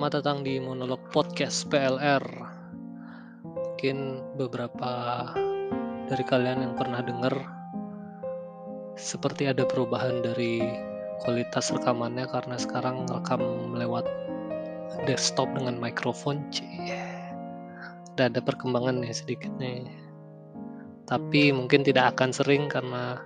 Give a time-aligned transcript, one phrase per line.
[0.00, 2.24] selamat datang di monolog podcast PLR.
[3.44, 3.96] Mungkin
[4.40, 4.92] beberapa
[6.08, 7.36] dari kalian yang pernah dengar
[8.96, 10.64] seperti ada perubahan dari
[11.20, 14.08] kualitas rekamannya karena sekarang rekam lewat
[15.04, 16.48] desktop dengan mikrofon.
[18.16, 19.84] Udah ada perkembangan nih sedikit nih.
[21.04, 23.20] Tapi mungkin tidak akan sering karena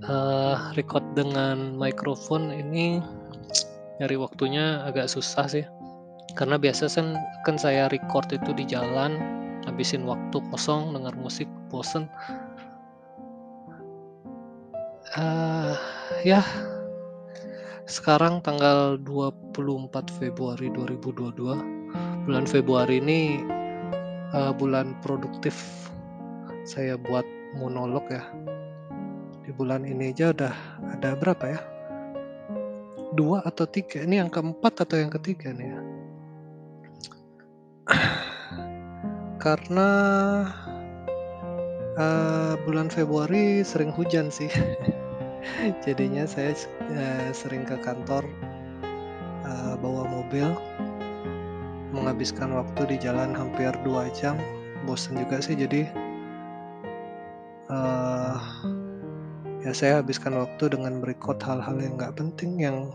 [0.00, 3.04] uh, record dengan mikrofon ini
[3.98, 5.66] nyari waktunya agak susah sih.
[6.38, 9.18] Karena biasa kan kan saya record itu di jalan
[9.66, 12.06] habisin waktu kosong dengar musik bosen.
[15.18, 15.74] Uh,
[16.22, 16.40] ya.
[17.88, 23.40] Sekarang tanggal 24 Februari 2022 bulan Februari ini
[24.36, 25.56] uh, bulan produktif
[26.68, 27.24] saya buat
[27.56, 28.22] monolog ya.
[29.42, 30.54] Di bulan ini aja udah
[30.92, 31.77] ada berapa ya
[33.18, 34.06] dua atau tiga?
[34.06, 35.80] Ini yang keempat atau yang ketiga nih ya?
[39.42, 39.90] Karena
[41.98, 44.50] uh, bulan Februari sering hujan sih.
[45.84, 46.54] Jadinya saya
[46.94, 48.22] uh, sering ke kantor
[49.42, 50.46] uh, bawa mobil
[51.90, 54.38] menghabiskan waktu di jalan hampir dua jam.
[54.86, 55.90] Bosan juga sih jadi
[57.68, 58.38] uh,
[59.62, 62.88] ya saya habiskan waktu dengan merekod hal-hal yang nggak penting yang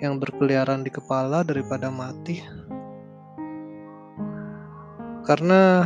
[0.00, 2.40] yang berkeliaran di kepala daripada mati.
[5.28, 5.84] Karena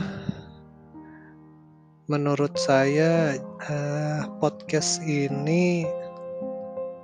[2.07, 3.35] menurut saya
[3.67, 5.85] uh, podcast ini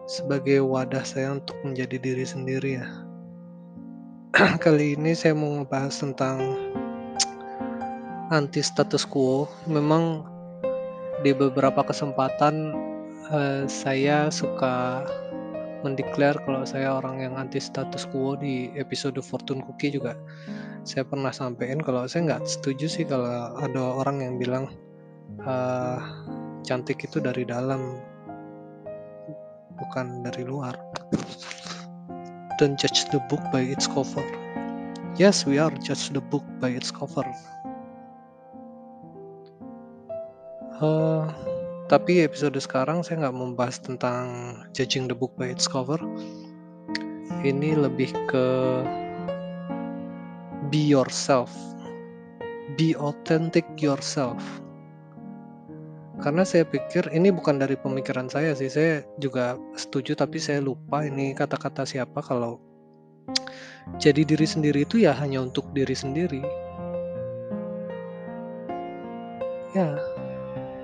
[0.06, 2.88] sebagai wadah saya untuk menjadi diri sendiri ya.
[4.64, 6.38] Kali ini saya mau ngebahas tentang
[8.30, 9.50] anti status quo.
[9.66, 10.22] Memang
[11.26, 12.72] di beberapa kesempatan
[13.28, 15.04] uh, saya suka
[15.82, 20.16] mendeklar kalau saya orang yang anti status quo di episode Fortune Cookie juga.
[20.84, 23.28] Saya pernah sampaikan kalau saya nggak setuju sih kalau
[23.60, 24.64] ada orang yang bilang
[25.44, 26.00] uh,
[26.64, 28.00] cantik itu dari dalam
[29.76, 30.76] bukan dari luar.
[32.60, 34.24] Don't judge the book by its cover.
[35.16, 37.24] Yes we are judge the book by its cover.
[40.80, 41.28] Uh,
[41.90, 45.98] tapi episode sekarang saya nggak membahas tentang judging the book by its cover.
[47.42, 48.46] Ini lebih ke
[50.70, 51.50] be yourself,
[52.78, 54.38] be authentic yourself.
[56.22, 61.02] Karena saya pikir ini bukan dari pemikiran saya sih, saya juga setuju tapi saya lupa
[61.02, 62.62] ini kata-kata siapa kalau
[63.98, 66.44] jadi diri sendiri itu ya hanya untuk diri sendiri.
[69.74, 69.98] Ya,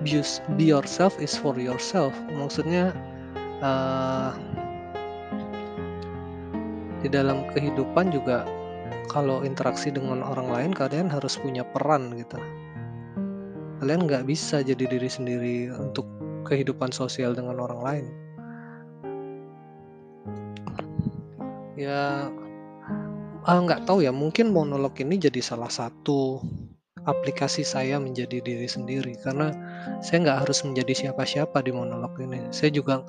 [0.03, 0.21] be,
[0.57, 2.13] be yourself is for yourself.
[2.33, 2.93] Maksudnya
[3.61, 4.33] uh,
[7.01, 8.43] di dalam kehidupan juga
[9.07, 12.37] kalau interaksi dengan orang lain kalian harus punya peran gitu.
[13.79, 16.05] Kalian nggak bisa jadi diri sendiri untuk
[16.49, 18.05] kehidupan sosial dengan orang lain.
[21.77, 22.33] Ya
[23.47, 26.41] ah nggak tahu ya mungkin monolog ini jadi salah satu
[27.07, 29.15] aplikasi saya menjadi diri sendiri.
[29.23, 29.55] Karena
[30.03, 32.51] saya nggak harus menjadi siapa-siapa di monolog ini.
[32.51, 33.01] Saya juga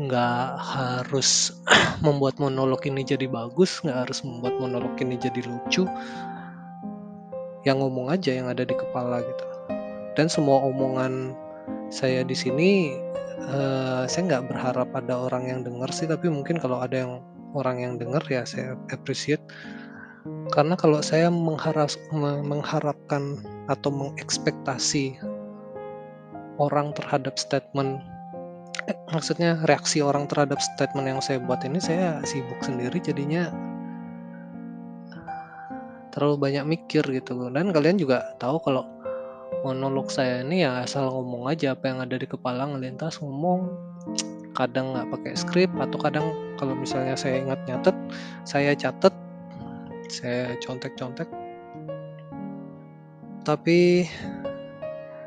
[0.00, 1.52] nggak harus
[2.06, 5.84] membuat monolog ini jadi bagus nggak harus membuat monolog ini jadi lucu.
[7.62, 9.44] Yang ngomong aja yang ada di kepala gitu.
[10.16, 11.36] Dan semua omongan
[11.92, 12.96] saya di sini
[13.52, 16.08] uh, saya nggak berharap ada orang yang dengar sih.
[16.08, 17.12] Tapi mungkin kalau ada yang
[17.52, 19.44] orang yang dengar ya saya appreciate
[20.52, 21.88] karena kalau saya mengharap,
[22.44, 23.40] mengharapkan
[23.72, 25.16] atau mengekspektasi
[26.60, 28.04] orang terhadap statement
[28.84, 33.48] eh, maksudnya reaksi orang terhadap statement yang saya buat ini saya sibuk sendiri jadinya
[36.12, 37.48] terlalu banyak mikir gitu.
[37.48, 38.84] Dan kalian juga tahu kalau
[39.64, 43.72] monolog saya ini ya asal ngomong aja apa yang ada di kepala ngelintas ngomong
[44.52, 46.26] kadang nggak pakai skrip atau kadang
[46.60, 47.96] kalau misalnya saya ingat nyatet
[48.44, 49.14] saya catet
[50.12, 51.26] saya contek-contek.
[53.42, 54.06] Tapi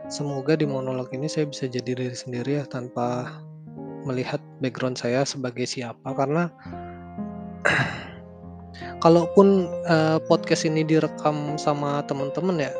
[0.07, 3.41] semoga di monolog ini saya bisa jadi diri sendiri ya tanpa
[4.05, 6.13] melihat background saya sebagai siapa.
[6.13, 6.47] Karena
[9.03, 12.73] kalaupun uh, podcast ini direkam sama teman-teman ya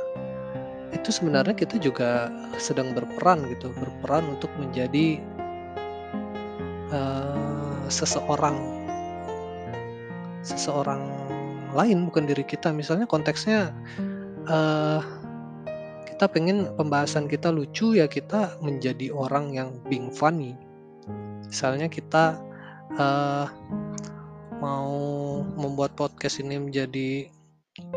[0.96, 5.20] itu sebenarnya kita juga sedang berperan gitu berperan untuk menjadi
[6.96, 8.56] uh, seseorang.
[10.46, 11.25] Seseorang
[11.76, 12.72] lain bukan diri kita.
[12.72, 13.76] Misalnya konteksnya
[14.48, 15.04] uh,
[16.08, 20.56] kita pengen pembahasan kita lucu ya kita menjadi orang yang being funny.
[21.46, 22.40] Misalnya kita
[22.96, 23.52] uh,
[24.64, 24.96] mau
[25.60, 27.28] membuat podcast ini menjadi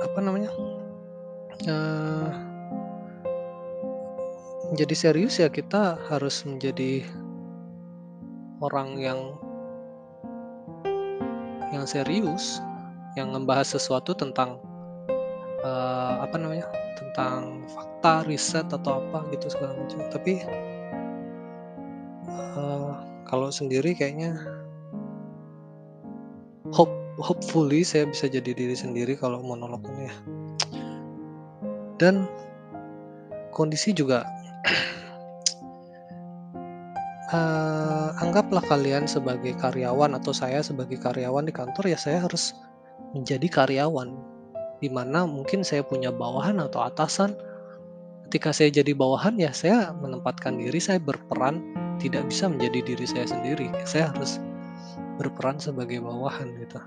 [0.02, 0.50] apa namanya
[1.70, 2.28] uh,
[4.74, 7.06] menjadi serius ya kita harus menjadi
[8.58, 9.38] orang yang
[11.70, 12.58] yang serius
[13.18, 14.62] yang membahas sesuatu tentang
[15.66, 19.98] uh, apa namanya tentang fakta riset atau apa gitu segala macam.
[20.14, 20.46] Tapi
[22.30, 22.94] uh,
[23.26, 24.38] kalau sendiri kayaknya
[26.70, 30.16] hope hopefully saya bisa jadi diri sendiri kalau monolog ini ya.
[31.98, 32.30] Dan
[33.50, 34.22] kondisi juga
[37.34, 42.54] uh, anggaplah kalian sebagai karyawan atau saya sebagai karyawan di kantor ya saya harus
[43.16, 44.14] menjadi karyawan
[44.78, 47.34] di mana mungkin saya punya bawahan atau atasan.
[48.28, 51.64] Ketika saya jadi bawahan ya saya menempatkan diri saya berperan
[51.98, 53.72] tidak bisa menjadi diri saya sendiri.
[53.88, 54.38] Saya harus
[55.18, 56.78] berperan sebagai bawahan gitu.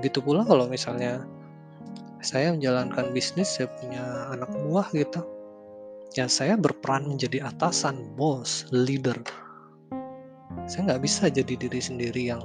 [0.00, 1.24] Begitu pula kalau misalnya
[2.24, 5.20] saya menjalankan bisnis, saya punya anak buah gitu.
[6.16, 9.20] Ya saya berperan menjadi atasan, bos, leader.
[10.64, 12.40] Saya nggak bisa jadi diri sendiri yang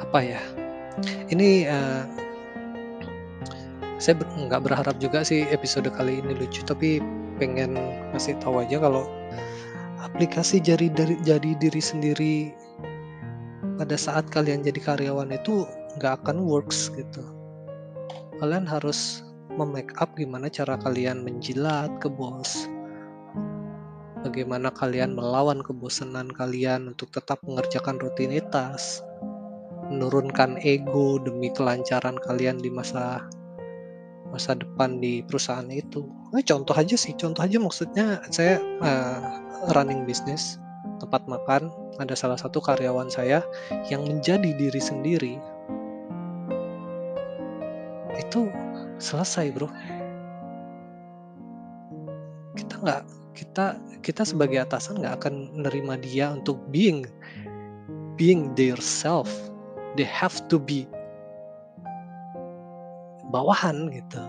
[0.00, 0.40] apa ya?
[1.28, 2.02] Ini uh,
[3.96, 7.00] saya nggak berharap juga sih episode kali ini lucu tapi
[7.40, 7.76] pengen
[8.16, 9.08] kasih tahu aja kalau
[10.04, 12.36] aplikasi jadi dari jadi diri sendiri
[13.76, 15.68] pada saat kalian jadi karyawan itu
[16.00, 17.24] nggak akan works gitu.
[18.36, 19.24] Kalian harus
[19.56, 22.68] memake up gimana cara kalian menjilat ke bos
[24.26, 29.05] bagaimana kalian melawan kebosanan kalian untuk tetap mengerjakan rutinitas
[29.90, 33.22] menurunkan ego demi kelancaran kalian di masa
[34.30, 36.04] masa depan di perusahaan itu.
[36.34, 39.22] Nah, contoh aja sih, contoh aja maksudnya saya uh,
[39.72, 40.58] running bisnis
[40.98, 43.40] tempat makan, ada salah satu karyawan saya
[43.88, 45.34] yang menjadi diri sendiri.
[48.16, 48.50] Itu
[48.98, 49.68] selesai, Bro.
[52.56, 53.02] Kita nggak
[53.36, 53.66] kita
[54.00, 57.04] kita sebagai atasan nggak akan menerima dia untuk being
[58.16, 59.28] being their self
[59.96, 60.84] they have to be
[63.32, 64.22] bawahan gitu.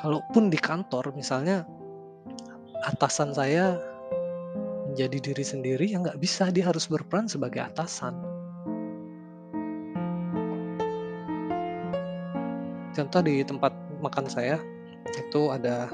[0.00, 1.64] Kalaupun di kantor misalnya
[2.84, 3.80] atasan saya
[4.92, 8.14] menjadi diri sendiri yang nggak bisa dia harus berperan sebagai atasan.
[12.94, 14.60] Contoh di tempat makan saya
[15.18, 15.90] itu ada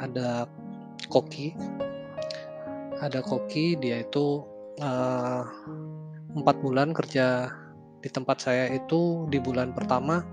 [0.00, 0.48] ada
[1.12, 1.54] koki
[3.00, 4.44] ada koki dia itu
[4.84, 5.42] uh,
[6.36, 7.48] empat bulan kerja
[8.00, 10.24] di tempat saya itu di bulan pertama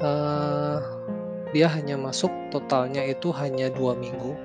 [0.00, 0.78] uh,
[1.52, 4.36] dia hanya masuk totalnya itu hanya dua minggu.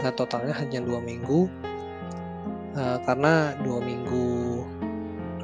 [0.00, 1.48] Nah totalnya hanya dua minggu
[2.76, 4.28] uh, karena dua minggu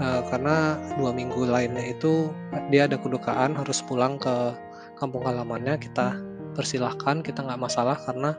[0.00, 2.28] uh, karena dua minggu lainnya itu
[2.68, 4.56] dia ada kedukaan harus pulang ke
[5.00, 6.16] kampung halamannya kita
[6.52, 8.36] persilahkan kita nggak masalah karena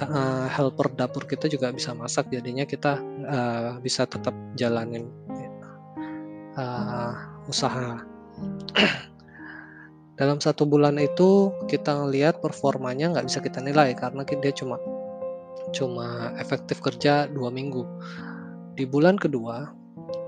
[0.00, 5.08] uh, helper dapur kita juga bisa masak jadinya kita uh, bisa tetap jalanin
[6.58, 7.14] uh,
[7.46, 8.02] usaha.
[10.20, 14.78] Dalam satu bulan itu kita ngelihat performanya nggak bisa kita nilai karena dia cuma
[15.74, 17.82] cuma efektif kerja dua minggu.
[18.78, 19.74] Di bulan kedua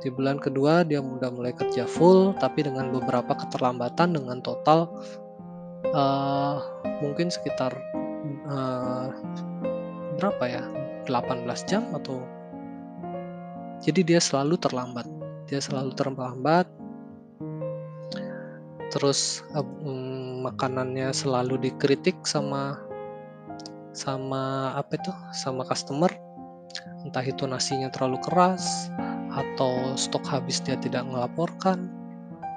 [0.01, 4.87] di bulan kedua dia udah mulai kerja full tapi dengan beberapa keterlambatan dengan total
[5.93, 6.57] uh,
[7.05, 7.75] mungkin sekitar
[8.49, 9.13] uh,
[10.17, 10.65] berapa ya?
[11.07, 12.19] 18 jam atau
[13.85, 15.07] jadi dia selalu terlambat.
[15.47, 16.67] Dia selalu terlambat.
[18.91, 22.81] Terus um, makanannya selalu dikritik sama
[23.93, 25.13] sama apa itu?
[25.37, 26.11] Sama customer.
[27.05, 28.91] Entah itu nasinya terlalu keras
[29.31, 31.93] atau stok habis dia tidak melaporkan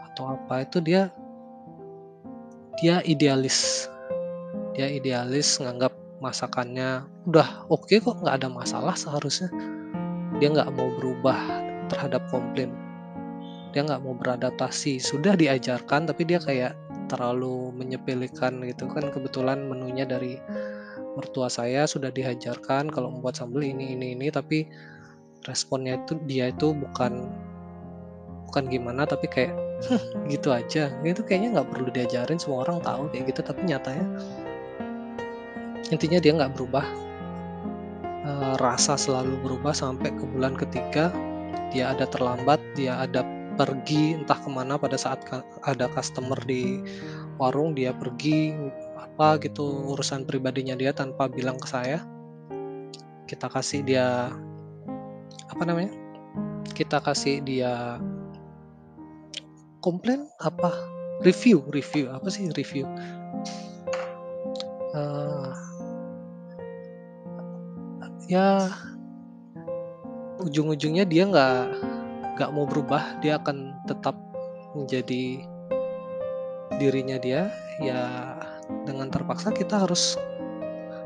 [0.09, 0.65] atau apa.
[0.65, 1.11] Itu dia
[2.79, 3.91] dia idealis.
[4.71, 5.91] Dia idealis nganggap
[6.23, 9.51] masakannya udah oke okay kok nggak ada masalah seharusnya.
[10.39, 11.35] Dia nggak mau berubah
[11.91, 12.71] terhadap komplain.
[13.75, 14.95] Dia nggak mau beradaptasi.
[15.03, 16.71] Sudah diajarkan tapi dia kayak
[17.11, 18.87] terlalu menyepelekan gitu.
[18.87, 20.39] Kan kebetulan menunya dari
[21.19, 24.63] mertua saya sudah diajarkan kalau membuat sambal ini ini ini tapi
[25.43, 27.27] responnya itu dia itu bukan
[28.47, 29.68] bukan gimana tapi kayak
[30.33, 34.05] gitu aja itu kayaknya nggak perlu diajarin semua orang tahu kayak gitu tapi nyatanya
[35.89, 36.85] intinya dia nggak berubah
[38.27, 41.09] e, rasa selalu berubah sampai ke bulan ketiga
[41.71, 43.23] dia ada terlambat dia ada
[43.59, 45.19] pergi entah ke mana pada saat
[45.67, 46.79] ada customer di
[47.35, 48.55] warung dia pergi
[49.19, 51.99] apa gitu urusan pribadinya dia tanpa bilang ke saya.
[53.27, 54.31] Kita kasih dia
[55.51, 55.91] apa namanya?
[56.71, 57.99] Kita kasih dia
[59.79, 60.71] komplain apa?
[61.19, 62.87] Review, review apa sih review?
[64.95, 65.51] Uh,
[68.31, 68.71] ya
[70.39, 71.75] ujung-ujungnya dia nggak
[72.39, 74.15] nggak mau berubah, dia akan tetap
[74.71, 75.43] menjadi
[76.79, 77.51] dirinya dia,
[77.83, 78.35] ya
[78.87, 80.15] dengan terpaksa kita harus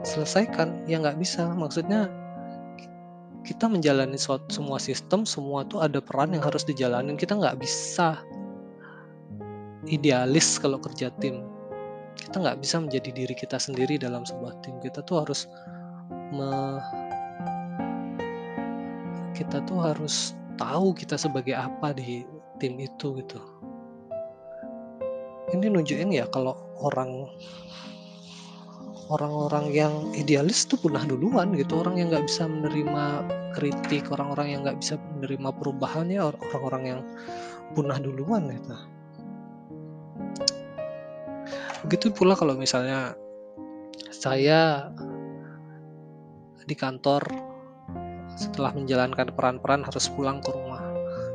[0.06, 0.86] selesaikan.
[0.86, 2.06] Ya nggak bisa, maksudnya
[3.44, 7.18] kita menjalani semua sistem, semua tuh ada peran yang harus dijalanin.
[7.18, 8.22] Kita nggak bisa
[9.88, 11.44] idealis kalau kerja tim.
[12.14, 14.80] Kita nggak bisa menjadi diri kita sendiri dalam sebuah tim.
[14.80, 15.50] Kita tuh harus
[16.32, 16.80] me,
[19.34, 22.24] kita tuh harus tahu kita sebagai apa di
[22.62, 23.40] tim itu gitu.
[25.54, 27.30] Ini nunjukin ya kalau orang
[29.12, 33.04] orang-orang yang idealis tuh punah duluan gitu orang yang nggak bisa menerima
[33.52, 37.00] kritik orang-orang yang nggak bisa menerima perubahannya orang-orang yang
[37.76, 38.74] punah duluan gitu
[41.84, 43.14] begitu pula kalau misalnya
[44.10, 44.88] saya
[46.64, 47.28] di kantor
[48.40, 50.82] setelah menjalankan peran-peran harus pulang ke rumah.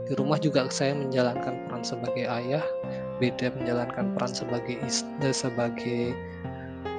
[0.08, 2.64] Di rumah juga saya menjalankan peran sebagai ayah,
[3.20, 6.16] beda menjalankan peran sebagai istri, sebagai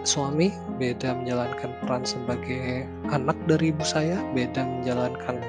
[0.06, 5.42] suami, beda menjalankan peran sebagai anak dari ibu saya, beda menjalankan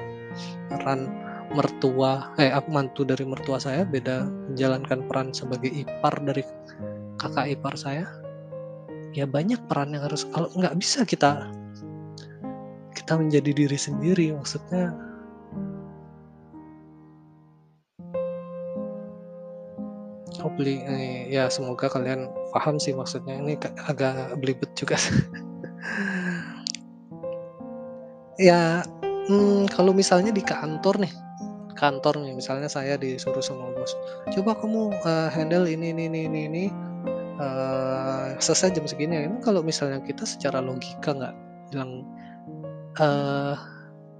[0.73, 1.05] peran
[1.53, 6.41] mertua, eh mantu dari mertua saya, beda menjalankan peran sebagai ipar dari
[7.21, 8.09] kakak ipar saya.
[9.13, 11.45] Ya banyak peran yang harus kalau nggak bisa kita
[12.95, 14.95] kita menjadi diri sendiri maksudnya
[20.41, 23.59] hopefully eh, ya semoga kalian paham sih maksudnya ini
[23.89, 24.95] agak belibet juga
[28.39, 28.81] ya
[29.29, 31.13] hmm, kalau misalnya di kantor nih
[31.77, 33.93] kantor nih misalnya saya disuruh sama bos
[34.33, 36.63] coba kamu uh, handle ini ini ini ini, ini
[37.41, 39.25] uh, selesai jam segini.
[39.25, 41.35] Ini kalau misalnya kita secara logika nggak
[41.73, 42.05] bilang
[43.01, 43.57] uh,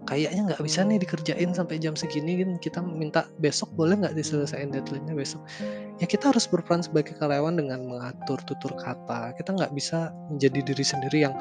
[0.10, 4.74] kayaknya nggak bisa nih dikerjain sampai jam segini kan kita minta besok boleh nggak diselesaikan
[4.74, 5.42] deadline-nya besok?
[6.02, 9.38] Ya kita harus berperan sebagai karyawan dengan mengatur tutur kata.
[9.38, 11.36] Kita nggak bisa menjadi diri sendiri yang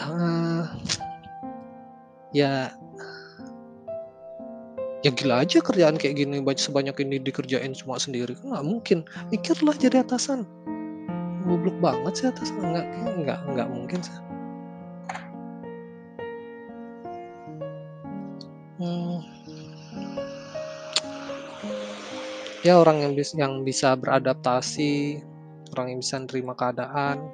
[0.00, 0.64] uh,
[2.32, 2.72] ya
[5.06, 8.34] ya gila aja kerjaan kayak gini baca sebanyak ini dikerjain cuma sendiri.
[8.34, 8.98] Kan nggak mungkin.
[9.30, 10.42] Mikirlah jadi atasan.
[11.46, 12.86] Goblok banget sih atas nggak
[13.22, 14.18] nggak nggak mungkin sih.
[18.76, 19.24] Hmm.
[22.60, 25.22] ya orang yang bisa yang bisa beradaptasi
[25.72, 27.30] orang yang bisa nerima keadaan.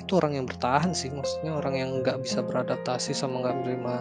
[0.00, 3.94] Itu orang yang bertahan sih maksudnya orang yang nggak bisa beradaptasi sama nggak menerima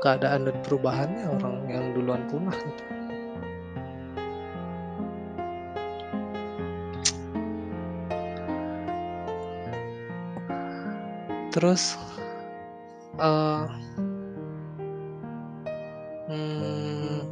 [0.00, 2.84] keadaan dan perubahannya orang yang duluan punah gitu.
[11.56, 11.96] Terus
[13.16, 13.64] uh,
[16.28, 17.24] hmm,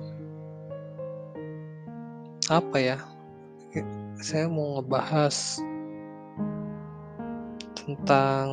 [2.48, 2.98] apa ya?
[4.24, 5.60] Saya mau ngebahas
[7.76, 8.48] tentang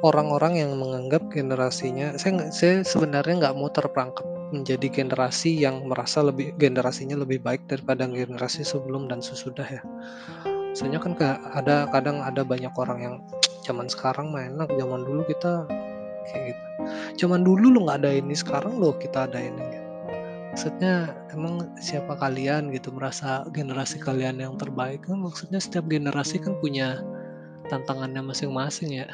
[0.00, 6.56] orang-orang yang menganggap generasinya saya saya sebenarnya nggak mau terperangkap menjadi generasi yang merasa lebih
[6.58, 9.82] generasinya lebih baik daripada generasi sebelum dan sesudah ya
[10.70, 11.18] Soalnya kan
[11.50, 13.14] ada kadang ada banyak orang yang
[13.66, 15.66] zaman sekarang mah enak, zaman dulu kita
[16.30, 16.64] kayak gitu.
[17.26, 19.58] Zaman dulu lo nggak ada ini, sekarang lo kita ada ini.
[19.58, 19.88] Gitu.
[20.50, 26.58] Maksudnya emang siapa kalian gitu merasa generasi kalian yang terbaik kan maksudnya setiap generasi kan
[26.58, 27.02] punya
[27.70, 29.06] tantangannya masing-masing ya.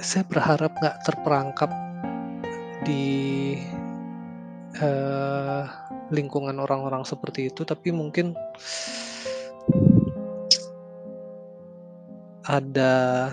[0.00, 1.68] Saya berharap nggak terperangkap
[2.88, 3.04] di
[4.80, 5.68] uh,
[6.08, 8.32] lingkungan orang-orang seperti itu, tapi mungkin
[12.48, 13.28] ada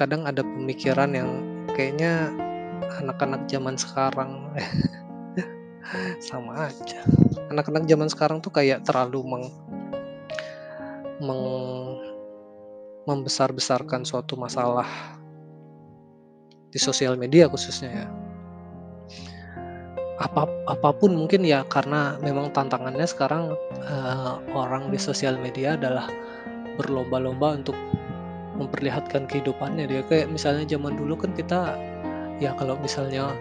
[0.00, 1.30] kadang ada pemikiran yang
[1.76, 2.32] kayaknya
[3.04, 4.48] anak-anak zaman sekarang
[6.28, 7.04] sama aja.
[7.52, 9.46] Anak-anak zaman sekarang tuh kayak terlalu meng,
[11.20, 11.44] meng
[13.08, 15.17] membesar-besarkan suatu masalah
[16.68, 18.06] di sosial media khususnya ya.
[20.18, 23.54] Apa apa pun mungkin ya karena memang tantangannya sekarang
[23.86, 26.10] uh, orang di sosial media adalah
[26.74, 27.78] berlomba-lomba untuk
[28.58, 30.02] memperlihatkan kehidupannya dia.
[30.10, 31.78] Kayak misalnya zaman dulu kan kita
[32.38, 33.34] Ya kalau misalnya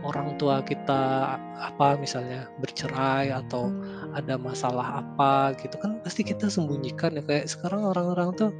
[0.00, 3.68] orang tua kita, apa, misalnya bercerai atau
[4.16, 8.50] ada masalah apa gitu kan pasti kita sembunyikan ya, kayak sekarang orang-orang tuh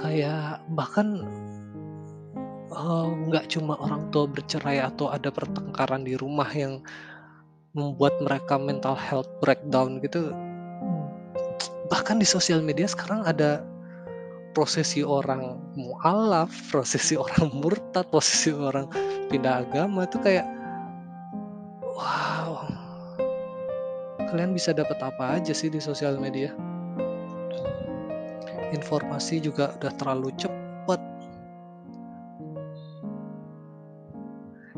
[0.00, 1.28] kayak bahkan
[2.76, 6.84] nggak cuma orang tua bercerai atau ada pertengkaran di rumah yang
[7.72, 10.32] membuat mereka mental health breakdown gitu,
[11.88, 13.64] bahkan di sosial media sekarang ada
[14.52, 18.88] prosesi orang mualaf, prosesi orang murtad, prosesi orang
[19.28, 20.44] pindah agama itu kayak
[21.96, 22.64] wow,
[24.32, 26.52] kalian bisa dapat apa aja sih di sosial media?
[28.72, 30.65] Informasi juga udah terlalu cepet.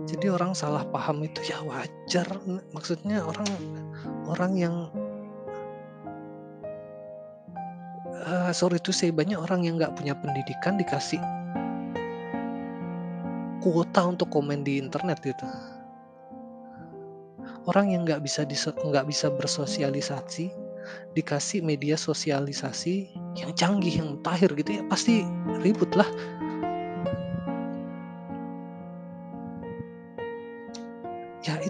[0.09, 2.25] Jadi orang salah paham itu ya wajar,
[2.73, 3.51] maksudnya orang
[4.25, 4.75] orang yang
[8.25, 11.21] eee, sorry to say banyak orang yang nggak punya pendidikan dikasih
[13.61, 15.45] kuota untuk komen di internet gitu.
[17.69, 20.49] Orang yang nggak bisa nggak bisa bersosialisasi,
[21.13, 25.21] dikasih media sosialisasi yang canggih, yang mutakhir gitu ya, pasti
[25.61, 26.09] ribut lah.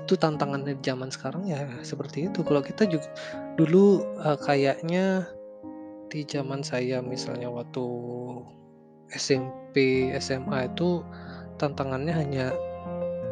[0.08, 2.40] Itu tantangannya zaman sekarang ya seperti itu.
[2.40, 3.12] Kalau kita juga
[3.60, 5.28] dulu, eee, kayaknya
[6.08, 7.84] di zaman saya misalnya waktu
[9.12, 11.04] SMP, SMA itu
[11.60, 12.56] tantangannya hanya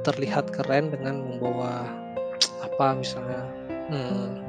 [0.05, 1.89] terlihat keren dengan membawa
[2.61, 3.49] apa misalnya,
[3.89, 4.45] mmm,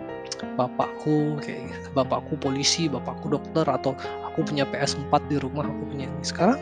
[0.60, 3.96] bapakku kayak gitu, bapakku polisi, bapakku dokter, atau
[4.28, 6.24] aku punya PS4 di rumah, aku punya ini.
[6.28, 6.60] Sekarang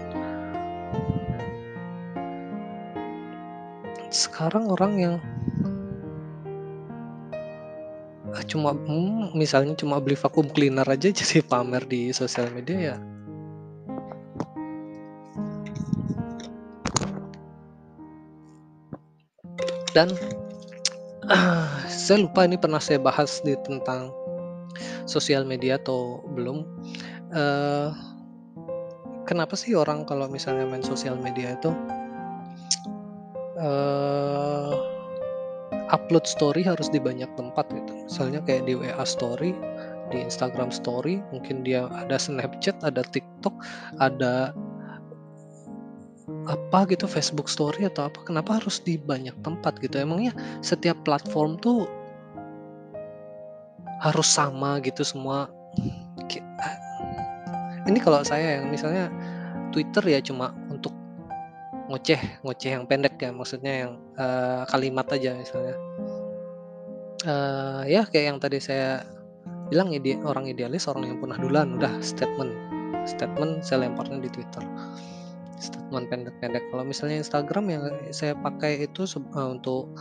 [4.13, 5.15] sekarang orang yang
[8.43, 12.98] cuma mmm, misalnya cuma beli vacuum cleaner aja jadi pamer di sosial media ya.
[19.95, 20.12] Dan
[21.88, 24.12] saya lupa ini pernah saya bahas di tentang
[25.08, 26.67] sosial media atau belum,
[27.32, 27.89] eee,
[29.24, 31.71] kenapa sih orang kalau misalnya main sosial media itu
[33.56, 34.85] eee,
[35.95, 37.91] upload story harus di banyak tempat gitu.
[38.03, 39.55] Misalnya kayak di WA story,
[40.12, 43.55] di Instagram story, mungkin dia ada Snapchat, ada TikTok,
[44.03, 44.51] ada
[46.45, 49.97] apa gitu, Facebook story atau apa, kenapa harus di banyak tempat gitu?
[49.97, 51.88] Emangnya setiap platform tuh
[54.03, 55.47] harus sama gitu semua?
[56.60, 56.69] A
[57.86, 59.13] ini kalau saya yang misalnya
[59.69, 60.53] Twitter ya cuma
[61.86, 65.76] ngoceh, ngoceh yang pendek ya, maksudnya yang, eee, kalimat aja misalnya.
[67.26, 69.06] Eee, ya kayak yang tadi saya
[69.69, 72.54] bilang ide orang idealis, orang yang punah duluan, udah statement
[73.06, 74.62] statement saya lemparnya di Twitter.
[75.62, 76.67] Statement pendek-pendek.
[76.74, 79.93] Kalau misalnya Instagram yang saya pakai itu eee, untuk,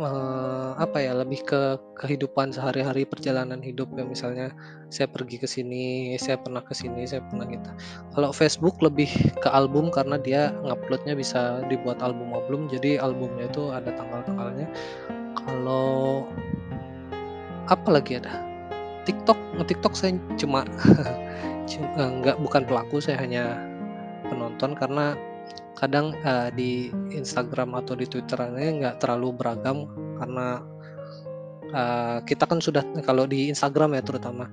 [0.00, 4.50] eee, apa ya, lebih ke kehidupan sehari-hari, perjalanan hidup ya, misalnya
[4.88, 7.70] saya pergi ke sini, saya pernah ke sini, saya pernah gitu.
[8.16, 13.92] Kalau Facebook lebih ke album karena dia ngupload-nya bisa dibuat album-album, jadi albumnya itu ada
[13.94, 14.66] tanggal-tanggalnya.
[15.36, 16.26] Kalau
[17.68, 18.32] apalagi ada?
[19.04, 20.64] TikTok, nge-TikTok saya cuma
[21.70, 23.60] cu eee, nggak bukan pelaku, saya hanya
[24.28, 25.16] penonton karena
[25.80, 26.70] kadang, eee, di
[27.16, 29.88] Instagram atau di Twitter-nya nggak terlalu beragam
[30.20, 30.60] karena,
[31.72, 34.52] eee, kita kan sudah kalau di Instagram ya terutama,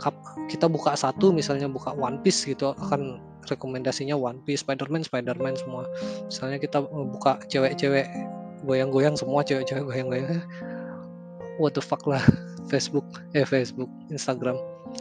[0.00, 0.16] kap
[0.48, 3.20] kita buka satu misalnya buka One Piece gitu akan
[3.52, 5.84] rekomendasinya One Piece, Spiderman, Spiderman semua.
[6.24, 8.08] Misalnya kita, buka cewek-cewek
[8.64, 10.40] goyang-goyang semua cewek-cewek goyang-goyang,
[11.60, 12.22] what the fuck lah
[12.72, 13.04] Facebook
[13.36, 14.56] eh Facebook, Instagram.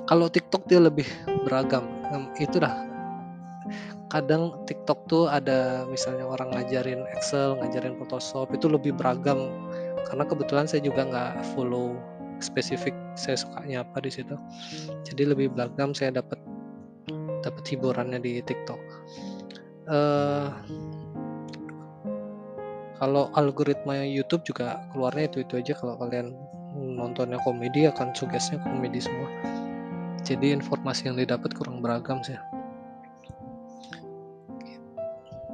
[0.09, 1.07] Kalau TikTok dia lebih
[1.47, 1.87] beragam,
[2.35, 2.90] itu dah.
[4.11, 9.49] Kadang TikTok tuh ada misalnya orang ngajarin Excel, ngajarin Photoshop, itu lebih beragam.
[10.09, 11.95] Karena kebetulan saya juga nggak follow
[12.41, 14.35] spesifik saya sukanya apa di situ.
[15.05, 16.41] Jadi lebih beragam, saya dapat
[17.41, 18.81] dapat hiburannya di TikTok.
[19.89, 20.47] Eee
[23.01, 26.37] kalau algoritma YouTube juga keluarnya itu-itu aja kalau kalian
[26.77, 29.25] nontonnya komedi akan suggesnya komedi semua.
[30.21, 32.37] Jadi informasi yang didapat kurang beragam sih.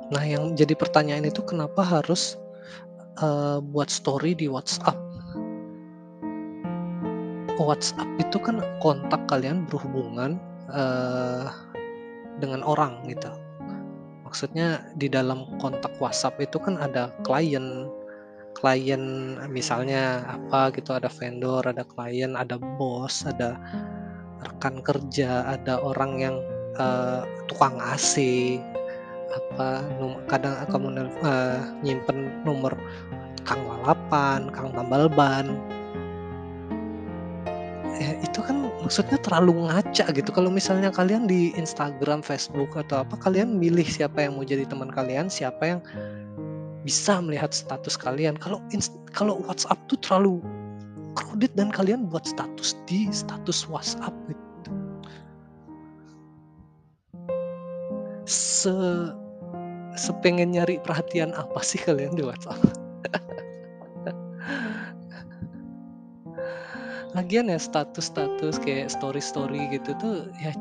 [0.07, 2.39] Nah yang jadi pertanyaan itu kenapa harus,
[3.19, 4.95] eee, buat story di WhatsApp?
[7.57, 10.39] WhatsApp itu kan kontak kalian berhubungan,
[10.71, 11.43] eee,
[12.39, 13.27] dengan orang gitu.
[14.23, 17.91] Maksudnya di dalam kontak WhatsApp itu kan ada klien,
[18.55, 19.03] klien
[19.51, 23.59] misalnya apa gitu, ada vendor, ada klien, ada bos, ada
[24.45, 26.35] rekan kerja, ada orang yang,
[26.79, 28.15] eee, tukang AC,
[29.33, 32.73] apa, nom kadang kamu nel eee, nyimpen nomor
[33.47, 35.55] Kang Lalapan, Kang Tambal Ban.
[37.97, 40.29] Eh, itu kan maksudnya terlalu ngaca gitu.
[40.29, 44.93] Kalau misalnya kalian di Instagram, Facebook, atau apa, kalian milih siapa yang mau jadi teman
[44.93, 45.79] kalian, siapa yang
[46.85, 48.37] bisa melihat status kalian.
[48.37, 48.61] Kalau
[49.11, 50.39] kalau WhatsApp tuh terlalu
[51.17, 54.46] crowded dan kalian buat status di status WhatsApp gitu.
[58.27, 58.75] Se
[59.95, 62.59] sepengen nyari perhatian apa sih kalian di WhatsApp?
[67.15, 70.51] Lagian ya status-status kayak story-story gitu tuh ya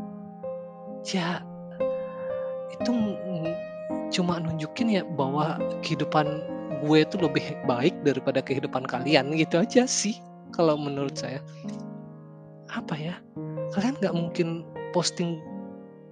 [1.04, 1.44] ya
[2.70, 2.92] itu
[4.14, 6.40] cuma nunjukin ya bahwa kehidupan
[6.86, 10.20] gue itu lebih baik daripada kehidupan kalian, gitu aja sih
[10.52, 11.40] kalau menurut saya.
[12.70, 13.14] Apa ya,
[13.72, 15.40] kalian nggak mungkin posting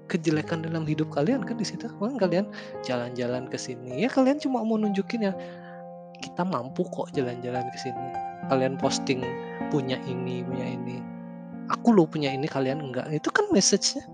[0.07, 2.47] kejelekan dalam hidup kalian kan di situ, kan kalian
[2.85, 5.33] jalan-jalan ke sini, ya kalian cuma mau nunjukin ya,
[6.21, 8.09] kita mampu kok jalan-jalan ke sini.
[8.53, 9.25] Kalian posting
[9.73, 11.01] punya ini punya ini,
[11.73, 14.05] aku loh punya ini kalian enggak, itu kan message-nya.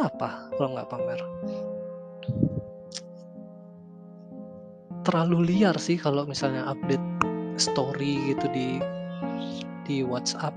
[0.00, 1.20] Apa kalau nggak pamer?
[5.02, 7.02] Terlalu liar sih kalau misalnya update
[7.58, 8.80] story gitu di
[9.84, 10.54] di WhatsApp.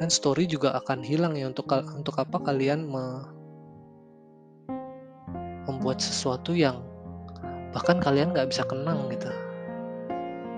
[0.00, 3.24] Dan story juga akan hilang ya untuk untuk apa kalian me
[5.68, 6.80] membuat sesuatu yang
[7.70, 9.28] bahkan kalian nggak bisa kenang gitu.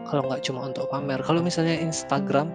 [0.09, 1.21] Kalau nggak cuma untuk pamer.
[1.27, 2.49] Kalau misalnya Instagram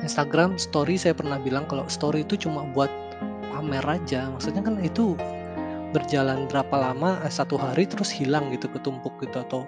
[0.00, 2.88] Instagram story saya pernah bilang kalau story itu cuma buat
[3.50, 5.18] pamer aja, maksudnya kan itu
[5.90, 9.64] berjalan berapa lama, eh, 1 hari terus hilang gitu, ketumpuk gitu atau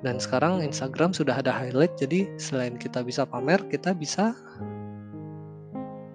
[0.00, 4.32] dan sekarang Instagram sudah ada highlight, jadi selain kita bisa pamer, kita bisa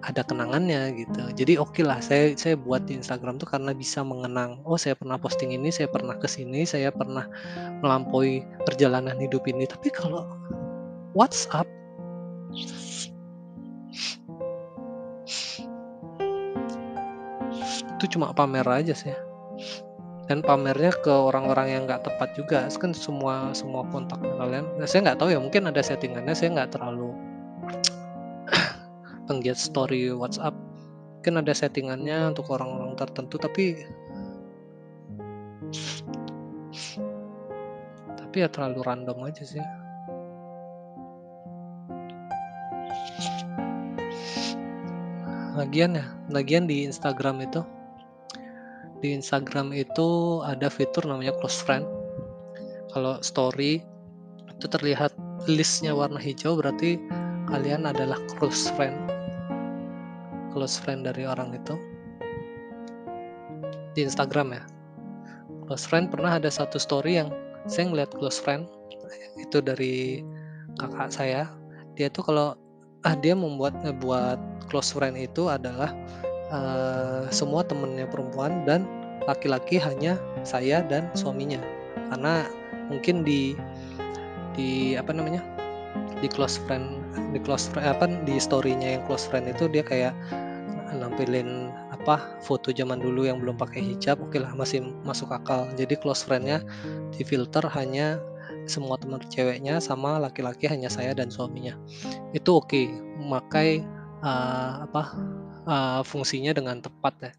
[0.06, 1.22] ada kenangannya gitu.
[1.34, 5.50] Jadi okelah saya saya buat di Instagram tuh karena bisa mengenang, "Oh saya pernah posting
[5.54, 7.26] ini, saya pernah ke sini, saya pernah
[7.82, 10.22] melampaui perjalanan hidup ini." Tapi kalau
[11.14, 11.66] WhatsApp
[17.96, 19.25] itu cuma pamer aja sih.
[20.26, 25.22] Dan pamernya ke orang-orang yang nggak tepat juga, kan semua semua kontak kalian saya nggak
[25.22, 27.14] tahu ya mungkin ada settingannya, saya nggak terlalu
[29.30, 30.50] penggiat story WhatsApp.
[31.22, 33.86] Mungkin ada settingannya untuk orang-orang tertentu tapi
[38.18, 39.62] tapi ya terlalu random aja sih.
[45.54, 47.62] Lagian ya, lagian di Instagram itu
[49.04, 51.84] di Instagram itu ada fitur namanya close friend.
[52.96, 53.84] Kalau story
[54.56, 55.12] itu terlihat
[55.44, 56.96] list-nya warna hijau berarti
[57.52, 58.96] kalian adalah close friend.
[60.56, 61.76] Close friend dari orang itu.
[63.92, 64.64] Di Instagram ya.
[65.68, 67.28] Close friend pernah ada satu story yang
[67.68, 68.64] saya ngeliat close friend
[69.36, 70.24] itu dari
[70.80, 71.52] kakak saya.
[72.00, 72.48] Dia tuh kalau
[73.04, 75.92] ah dia membuat ngebuat close friend itu adalah
[76.50, 78.86] uh, semua temennya perempuan dan
[79.26, 81.58] laki-laki hanya saya dan suaminya.
[82.12, 82.46] Karena
[82.90, 83.58] mungkin di
[84.54, 85.42] di apa namanya?
[86.20, 86.96] di close friend
[87.36, 90.16] di close friend apa di story-nya yang close friend itu dia kayak
[90.96, 95.98] nampilin apa foto zaman dulu yang belum pakai hijab oke lah masih masuk akal jadi
[95.98, 96.64] close friend-nya
[97.12, 98.16] difilter hanya
[98.66, 101.76] semua teman ceweknya sama laki-laki hanya saya dan suaminya
[102.32, 102.88] itu oke
[103.20, 103.84] memakai
[104.24, 105.02] uh, apa
[105.66, 107.32] uh, fungsinya dengan tepat ya.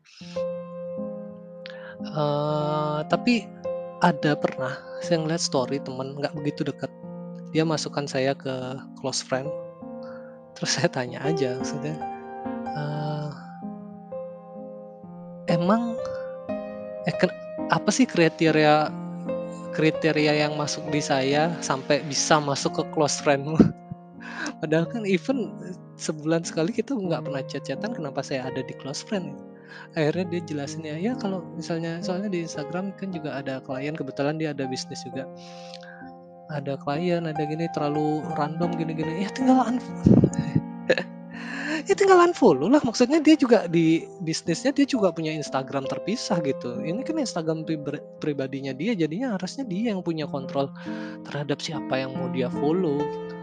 [2.13, 3.49] Uh, tapi
[4.05, 6.93] ada pernah saya ngeliat story temen nggak begitu dekat
[7.49, 9.49] dia masukkan saya ke close friend.
[10.53, 11.97] Terus saya tanya aja maksudnya
[12.73, 13.29] uh,
[15.49, 15.97] emang
[17.05, 17.29] eh, ken,
[17.69, 18.89] apa sih kriteria
[19.73, 23.57] kriteria yang masuk di saya sampai bisa masuk ke close friendmu?
[24.61, 25.53] Padahal kan even
[25.97, 29.33] sebulan sekali kita nggak pernah chat-chatan kenapa saya ada di close friend
[29.95, 34.39] akhirnya dia jelasin ya ya kalau misalnya soalnya di Instagram kan juga ada klien kebetulan
[34.39, 35.27] dia ada bisnis juga.
[36.47, 39.27] Ada klien ada gini terlalu random gini-gini.
[39.27, 39.67] Ya tinggal
[41.88, 46.79] ya tinggal unfollow lah maksudnya dia juga di bisnisnya dia juga punya Instagram terpisah gitu.
[46.83, 47.67] Ini kan Instagram
[48.23, 50.71] pribadinya dia jadinya harusnya dia yang punya kontrol
[51.27, 52.99] terhadap siapa yang mau dia follow.
[52.99, 53.37] gitu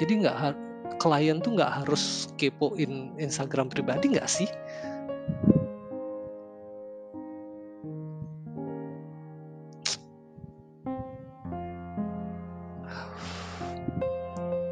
[0.00, 0.56] Jadi nggak
[0.96, 4.48] klien tuh nggak harus kepoin Instagram pribadi nggak sih?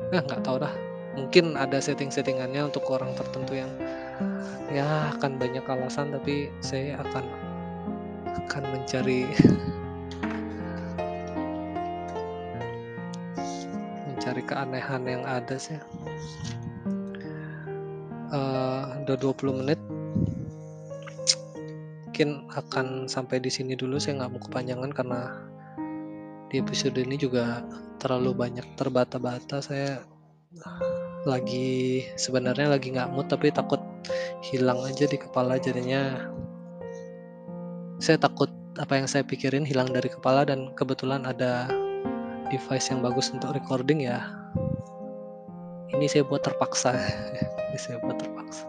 [0.08, 0.72] Nah, nggak tahu dah.
[1.20, 3.68] Mungkin ada setting-settingannya untuk orang tertentu yang
[4.72, 7.24] ya akan banyak alasan tapi saya akan
[8.48, 9.28] akan mencari
[14.48, 15.76] keanehan yang ada sih.
[18.32, 19.80] Eee, udah 20 menit.
[22.08, 25.20] Mungkin akan sampai di sini dulu, saya nggak mau kepanjangan karena
[26.48, 27.62] di episode ini juga
[28.00, 30.00] terlalu banyak terbata-bata, saya
[31.28, 33.84] lagi sebenarnya lagi nggak mood tapi takut
[34.48, 36.30] hilang aja di kepala jadinya
[38.00, 41.68] saya takut apa yang saya pikirin hilang dari kepala dan kebetulan ada
[42.48, 44.24] device yang bagus untuk recording ya.
[45.92, 46.96] Ini saya buat terpaksa,
[47.72, 48.68] ini saya buat terpaksa.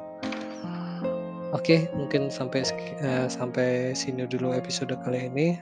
[1.50, 2.62] Oke, mungkin sampai
[3.02, 5.58] eee, sampai sini dulu episode kali ini.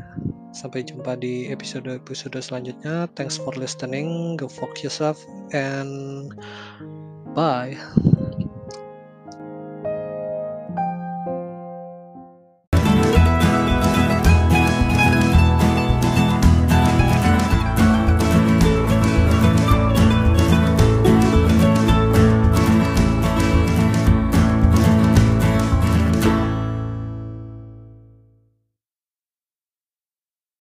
[0.51, 3.07] Sampai jumpa di episode-episode selanjutnya.
[3.15, 5.21] Thanks for listening, go fuck yourself
[5.55, 6.35] and
[7.31, 7.77] bye.